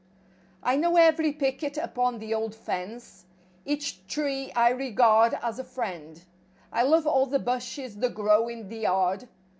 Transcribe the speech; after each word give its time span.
I 0.63 0.77
know 0.77 0.97
every 0.97 1.31
picket 1.31 1.77
upon 1.77 2.17
the 2.17 2.33
old 2.33 2.55
fence; 2.55 3.25
Each 3.65 4.03
tree 4.07 4.51
I 4.55 4.69
regard 4.69 5.37
as 5.43 5.59
a 5.59 5.63
friend; 5.63 6.23
I 6.73 6.81
love 6.81 7.05
all 7.05 7.27
the 7.27 7.37
bushes 7.37 7.97
that 7.97 8.15
grow 8.15 8.47
in 8.47 8.67
the 8.67 8.77
yard. 8.79 9.29